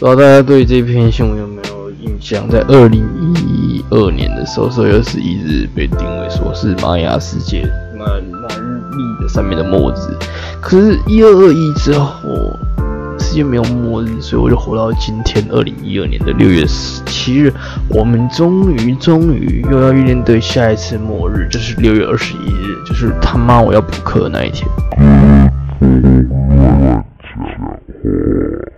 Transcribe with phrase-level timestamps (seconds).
[0.00, 2.48] 不知道大家对这篇新闻有没有印象？
[2.48, 9.96] 在二零一二年的时候，十月二十一日被定为说是玛雅世界玛玛日历的上面的末日。
[10.62, 12.16] 可是，一二二一之后，
[13.18, 17.52] 世界没有末日，所以我就活到今天，二零一二年的六月十七日，
[17.90, 24.66] 我们终于终于又要面对下一次末日，就是六月二十一日，就是他妈我要补课的那一天。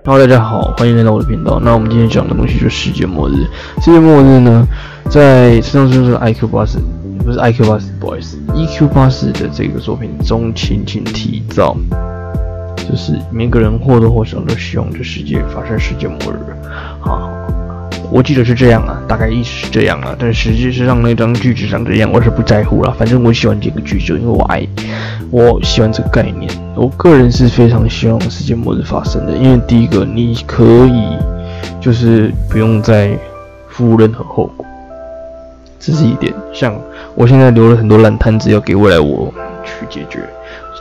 [0.05, 1.61] Hello，大家好，欢迎来到我的频道。
[1.61, 3.47] 那我们今天讲的东西就是世界末日。
[3.81, 4.67] 世界末日呢，
[5.09, 6.81] 在上次是 IQ 八四，
[7.25, 11.77] 不是 IQ 八四，不好意思，EQ 八四的这个作品中，轻轻提到，
[12.79, 16.37] 就是每个人或多或少都希望这世界发生世界末日。
[16.99, 17.31] 好，
[18.11, 22.93] 我记得是这样啊，大概意思是这样啊，但实际是上那张句子长这样，我是不在乎了。
[22.99, 24.67] 反正我喜欢这个句子，因为我爱，
[25.31, 26.51] 我喜欢这个概念。
[26.83, 31.17] 我个人是非常希望世界末日发生的，因为第一个，你可以
[31.81, 33.17] 就是不用再
[33.69, 34.67] 负任何后果，
[35.79, 36.35] 这是一点。
[36.53, 36.75] 像
[37.15, 39.33] 我现在留了很多烂摊子要给未来我
[39.65, 40.29] 去解决，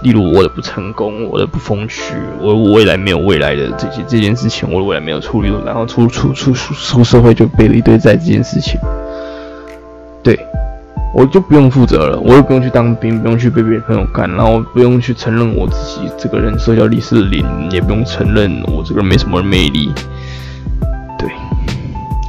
[0.01, 8.79] 例如我的不成功，我的不风趣，我我未来没有未来的这些这件事情，我的未来没有处理，然后出出出出出社会就背了一堆债这件事情，
[10.23, 10.39] 对。
[11.13, 19.91] 我就不用负责了，我也不用去当兵，不用去被别的朋友干，然后不用去承认我自己这个人社交力是零，也不用承认我这个人没什么魅力。
[21.19, 21.29] 对，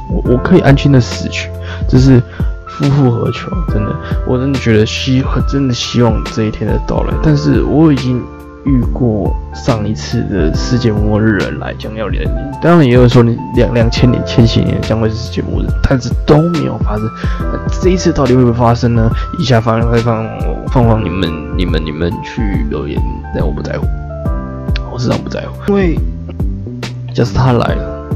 [0.09, 1.49] 我我可以安心的死去，
[1.87, 2.21] 这是
[2.67, 3.49] 夫复何求？
[3.69, 3.95] 真的，
[4.27, 8.21] 我真的觉得希，真的希望这一天的到来，但是我已经。
[8.65, 12.29] 遇过上一次的世界末日人来将要来临，
[12.61, 17.09] 当然也有说你两两千年、千禧年将会是世界末日，但是都没有发生。
[17.81, 19.09] 这一次到底会不会发生呢？
[19.37, 20.25] 以下放放
[20.67, 23.01] 放放你们、你们、你们去留言，
[23.35, 23.85] 但我不在乎，
[24.91, 25.99] 我实上不在乎，因为
[27.13, 28.07] 假使他来了，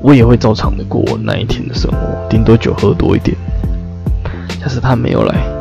[0.00, 3.36] 我也会照常的过我那一天的生活，顶多酒喝多一点。
[4.58, 5.53] 假使他没有来。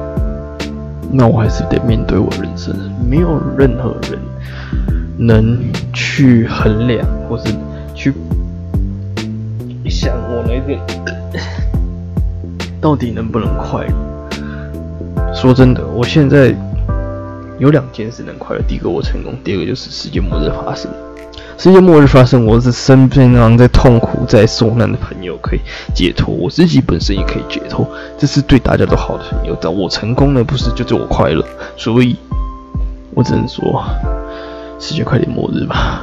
[1.16, 2.76] 那我还是得面对我人生，
[3.08, 4.20] 没有任何人
[5.16, 5.60] 能
[5.94, 7.54] 去衡量，或是
[7.94, 8.12] 去
[9.88, 10.76] 想我那个
[12.82, 13.94] 到底能不能快乐。
[15.36, 16.56] 说真的，我现在
[17.60, 20.90] 有两件事能快乐：第一个我成功，第二个就是世界末日发生。
[21.58, 25.59] 世界末日发生，我是身边让在痛苦、在受难的朋友可以
[25.93, 27.87] 解脱，我自己本身也可以解脱，
[28.17, 29.23] 这是对大家都好的。
[29.45, 31.45] 有但我成功了，不是就对我快乐，
[31.77, 32.17] 所以
[33.14, 33.81] 我只能说，
[34.80, 36.02] 世界快点末日吧。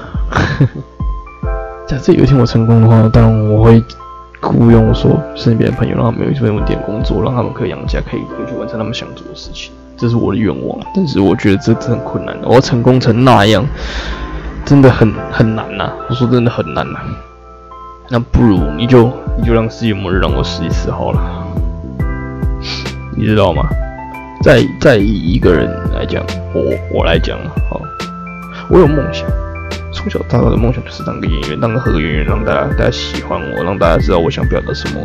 [1.86, 3.82] 假设有一天我成功的话，当然我会
[4.40, 10.78] 雇佣说身边的朋友，让他们有一份稳定工作，让他们可以养家，可以可以去完成他们想做的事情，这是我的愿望。
[10.94, 13.66] 但是我觉得这很困难，我要成功成那样。
[14.70, 15.90] 真的很很难呐！
[16.08, 17.00] 我说真的很难呐。
[18.08, 21.20] 那不如你就你就让世界末日让我试一次好了，
[23.16, 23.64] 你知道吗？
[24.44, 26.22] 在在意一个人来讲，
[26.54, 26.62] 我
[26.94, 27.36] 我来讲，
[27.68, 27.80] 好，
[28.70, 29.28] 我有梦想，
[29.92, 35.00] 从小到大的梦想就是当个演员，当个合格演员，让大家大家喜欢我，让大家知道我想表达什么。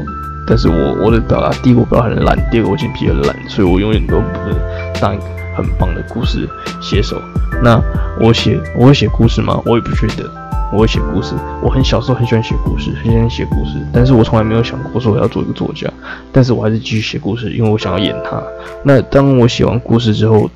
[0.45, 4.55] 但是我我的表达，第一个我表达很烂，第二个我脸皮很烂，所以我永远都不会
[5.01, 5.23] 当一个
[5.57, 6.47] 很棒的故事
[6.79, 7.19] 写手。
[7.63, 7.81] 那
[8.19, 9.61] 我写我会写故事吗？
[9.65, 10.29] 我也不觉得
[10.71, 11.33] 我会写故事。
[11.61, 15.91] 我很小时候很喜欢写故事，很喜欢写故事，但是我从来没有想过说我要做一个作家。
[16.31, 18.41] 但是我还是继续写故事，因为我想要演他。
[18.83, 20.49] 那当我写完故事之后，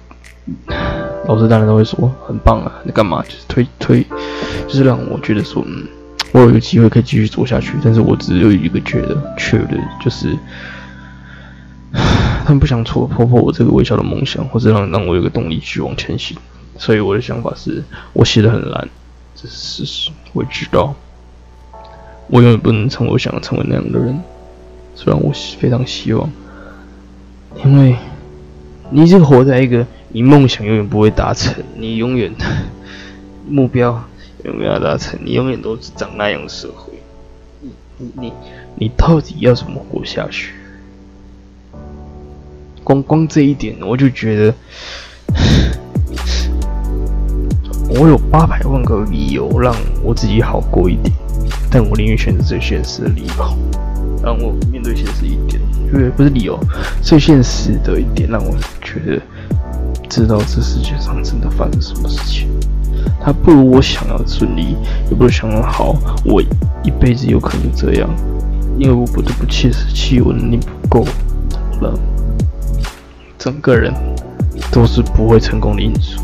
[1.27, 3.23] 老师当然都会说很棒啊，你干嘛？
[3.23, 4.05] 就是推推，
[4.67, 5.87] 就是让我觉得说，嗯，
[6.31, 7.73] 我有一个机会可以继续做下去。
[7.83, 10.35] 但是我只有一个觉得缺的，就是
[12.45, 16.37] 他们不想戳破破我这个微小的梦想，或者让让我有个动力去往前行。
[16.79, 18.87] 所以我的想法是，我写的很烂，
[19.35, 20.09] 这是事实。
[20.31, 20.95] 我知道，
[22.27, 24.17] 我永远不能成为我想要成为那样的人。
[24.95, 26.31] 虽然我非常希望，
[27.63, 27.97] 因为
[28.89, 32.33] 你一直活在一个你梦想永远不会达成，你永远
[33.45, 34.01] 目标
[34.45, 36.93] 永远要达成，你永远都是长那样的社会。
[37.97, 38.33] 你你
[38.75, 40.53] 你到底要怎么活下去？
[42.85, 44.55] 光光这一点，我就觉得。
[47.89, 51.11] 我有八百万个理由让我自己好过一点，
[51.71, 53.57] 但我宁愿选择最现实的理由，
[54.23, 55.59] 让我面对现实一点。
[55.91, 56.57] 因为不是理由，
[57.01, 59.21] 最现实的一点让我觉得，
[60.07, 62.47] 知道这世界上真的发生什么事情。
[63.19, 64.75] 它不如我想要的顺利，
[65.09, 66.39] 也不如想要好，我
[66.83, 68.07] 一辈子有可能这样，
[68.77, 71.05] 因为我不得不切实际，我能力不够，
[71.81, 71.99] 了？
[73.39, 73.91] 整个人
[74.71, 76.21] 都是不会成功的因素。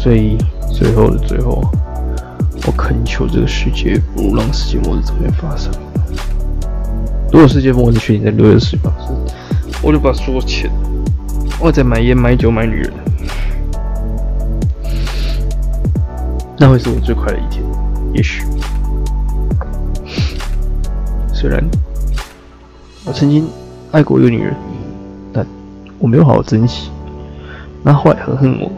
[0.00, 0.38] 所以
[0.72, 1.60] 最后的最后，
[2.66, 5.72] 我恳求这个世界不让世界末日早点发生。
[7.32, 9.12] 如果世界末日确定在六月十八日，
[9.82, 10.70] 我就把所有钱，
[11.60, 12.92] 我再买烟、买酒、买女人，
[16.56, 17.62] 那会是我最快的一天。
[18.14, 18.44] 也许，
[21.34, 21.62] 虽然
[23.04, 23.46] 我曾经
[23.90, 24.54] 爱过一个女人，
[25.32, 25.44] 但
[25.98, 26.90] 我没有好好珍惜，
[27.82, 28.70] 那后来很恨我。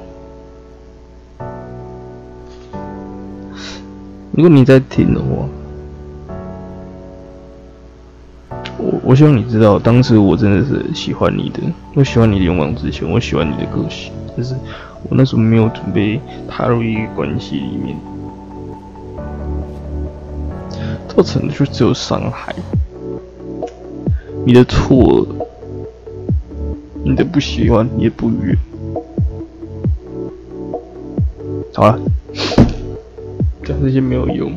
[4.41, 5.47] 如果你在听的话，
[8.79, 11.61] 我我希望你知道，当时我真的是喜欢你的，
[11.95, 14.55] 我喜欢你的勇往直前，我喜欢你的个性，但是
[15.03, 17.95] 我那时候没有准备踏入一个关系里面，
[21.07, 22.55] 造成的就只有伤害。
[24.47, 25.27] 你的错，
[27.05, 28.57] 你的不喜欢，你的不悦，
[31.75, 32.01] 好了。
[33.71, 34.53] 讲这些没有用，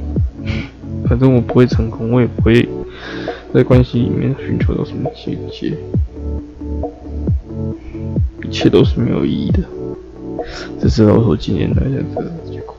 [1.07, 2.67] 反正我不会成功，我也不会
[3.53, 5.77] 在关系里面寻求到什么结界，
[8.43, 9.59] 一切都是没有意义的。
[10.81, 12.75] 只知道说今年来的这个结果，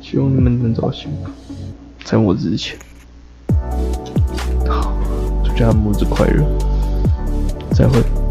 [0.00, 1.30] 希望你们能找到幸福，
[2.02, 2.78] 在我之前。
[4.66, 4.90] 好，
[5.44, 6.42] 祝大家母子快乐，
[7.72, 8.23] 再会。